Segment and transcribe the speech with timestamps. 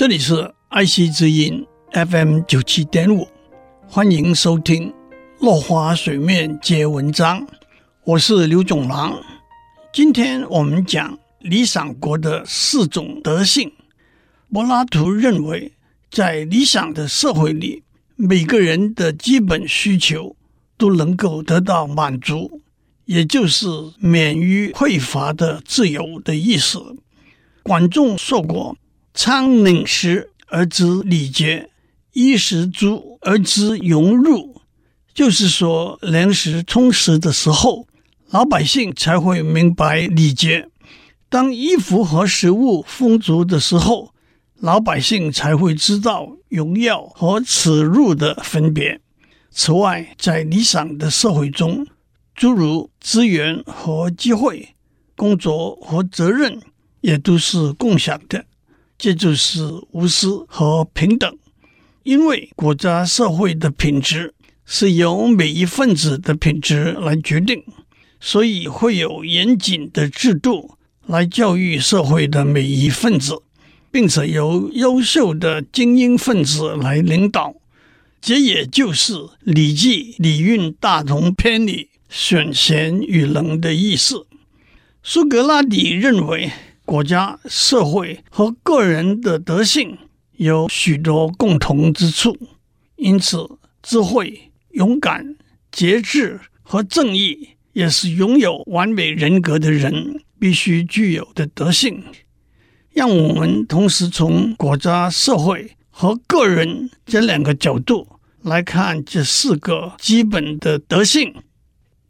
[0.00, 1.62] 这里是爱惜之音
[1.92, 3.28] FM 九七点五，
[3.86, 4.88] 欢迎收听
[5.40, 7.46] 《落花水面皆文章》，
[8.04, 9.20] 我是刘总郎。
[9.92, 13.70] 今天我们讲理想国的四种德性。
[14.50, 15.72] 柏拉图认为，
[16.10, 17.82] 在理想的社会里，
[18.16, 20.34] 每个人的基本需求
[20.78, 22.62] 都能够得到满足，
[23.04, 23.66] 也就是
[23.98, 26.96] 免于匮乏的自由的意思。
[27.62, 28.78] 管仲说过。
[29.12, 31.70] 昌宁时而知礼节，
[32.12, 34.62] 衣食足而知荣辱。
[35.12, 37.86] 就是说，粮食充实的时候，
[38.30, 40.68] 老百姓才会明白礼节；
[41.28, 44.14] 当衣服和食物丰足的时候，
[44.54, 49.00] 老百姓才会知道荣耀和耻辱的分别。
[49.50, 51.86] 此外，在理想的社会中，
[52.34, 54.76] 诸如资源和机会、
[55.16, 56.60] 工作和责任，
[57.00, 58.44] 也都是共享的。
[59.02, 59.62] 这就是
[59.92, 61.34] 无私和平等，
[62.02, 64.34] 因为国家社会的品质
[64.66, 67.64] 是由每一份子的品质来决定，
[68.20, 70.72] 所以会有严谨的制度
[71.06, 73.40] 来教育社会的每一份子，
[73.90, 77.54] 并且由优秀的精英分子来领导。
[78.20, 84.26] 这也就是《礼记·礼运大同篇》里“选贤与能”的意思。
[85.02, 86.52] 苏格拉底认为。
[86.90, 89.96] 国家、社会和个人的德性
[90.32, 92.36] 有许多共同之处，
[92.96, 93.48] 因此
[93.80, 95.36] 智慧、勇敢、
[95.70, 102.02] 节制和正义也是拥有完美人格的人必须具有的德性。
[102.90, 111.32] 让我们同时从国家、社会和个人这两个角度来看这四个基本的德性。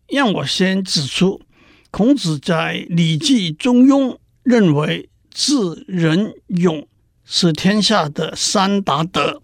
[0.08, 1.42] 让我先指出，
[1.90, 4.12] 孔子在《礼记·中庸》。
[4.42, 5.55] 认为智、
[5.86, 6.86] 仁、勇
[7.24, 9.32] 是天下的三大德。《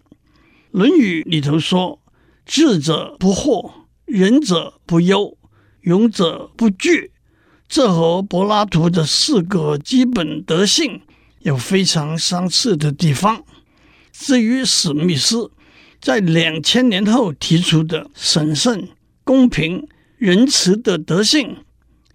[0.71, 1.99] 论语》里头说
[2.45, 3.71] ：“智者不惑，
[4.05, 5.37] 仁者不忧，
[5.81, 7.11] 勇者不惧。”
[7.69, 11.01] 这和柏拉图的四个基本德性
[11.39, 13.43] 有非常相似的地方。
[14.11, 15.51] 至于史密斯
[16.01, 18.89] 在两千年后提出的审慎、
[19.23, 21.57] 公平、仁慈的德性。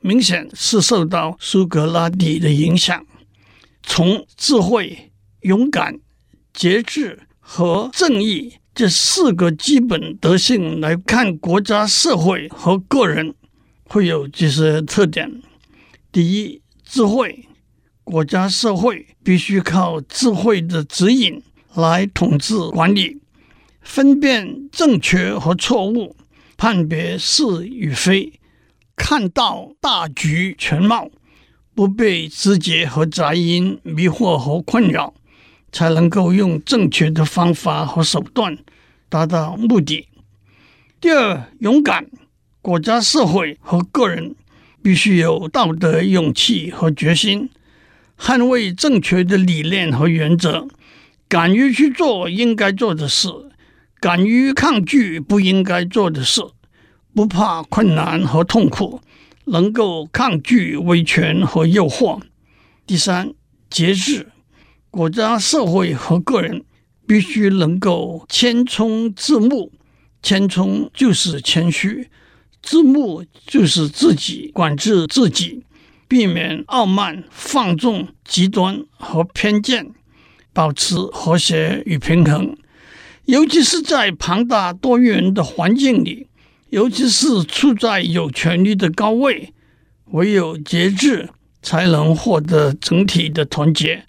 [0.02, 3.06] 明显是受到苏格拉底的影响。
[3.82, 5.98] 从智慧、勇敢、
[6.52, 13.34] 节制和正义这四个基本德性来看，国家、社会和个人
[13.84, 15.42] 会有这些特点。
[16.10, 17.48] 第一，智慧，
[18.04, 21.42] 国家、社会必须靠智慧的指引
[21.74, 23.20] 来统治管理，
[23.80, 26.16] 分辨正确和错误，
[26.56, 28.32] 判别是与非。
[29.04, 31.10] 看到大局全貌，
[31.74, 35.12] 不被枝节和杂音迷惑和困扰，
[35.72, 38.56] 才能够用正确的方法和手段
[39.08, 40.06] 达到目的。
[41.00, 42.06] 第二，勇敢，
[42.62, 44.36] 国家、社会和个人
[44.84, 47.50] 必须有道德勇气和决心，
[48.16, 50.68] 捍卫正确的理念和原则，
[51.26, 53.28] 敢于去做应该做的事，
[53.98, 56.40] 敢于抗拒不应该做的事。
[57.14, 59.00] 不怕困难和痛苦，
[59.44, 62.20] 能够抗拒威权和诱惑。
[62.86, 63.34] 第三，
[63.68, 64.28] 节制，
[64.90, 66.64] 国家、社会和个人
[67.06, 69.72] 必须能够谦冲自牧。
[70.22, 72.08] 谦冲就是谦虚，
[72.62, 75.64] 自牧就是自己管制自己，
[76.08, 79.90] 避免傲慢、放纵、极端和偏见，
[80.52, 82.56] 保持和谐与平衡。
[83.24, 86.28] 尤其是在庞大多元的环境里。
[86.72, 89.52] 尤其是处在有权力的高位，
[90.06, 91.28] 唯有节制，
[91.60, 94.06] 才能获得整体的团结，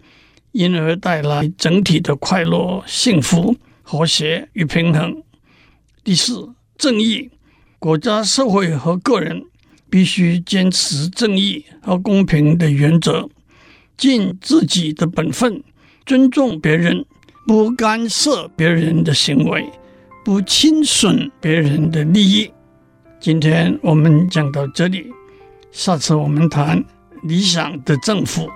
[0.53, 5.21] 因而带来整体的快乐、幸福、和谐与平衡。
[6.05, 7.31] 第四，正义，
[7.79, 9.43] 国家、社会和个人
[9.89, 13.29] 必须坚持正义和公平的原则，
[13.97, 15.61] 尽自己的本分，
[16.05, 17.03] 尊重别人，
[17.45, 19.69] 不干涉别人的行为。
[20.23, 22.49] 不侵损别人的利益。
[23.19, 25.11] 今天我们讲到这里，
[25.71, 26.81] 下次我们谈
[27.23, 28.47] 理想的政府。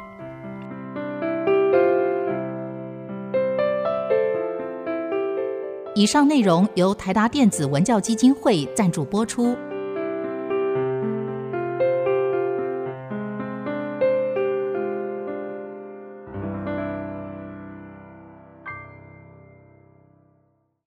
[5.93, 9.57] 以上内容由台达电子文教基金会赞助播出。